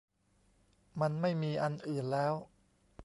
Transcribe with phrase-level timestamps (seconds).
[1.01, 2.33] มันไม่มีอันอื่นแล้ว